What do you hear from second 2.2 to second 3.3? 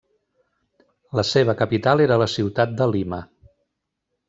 la ciutat de Lima.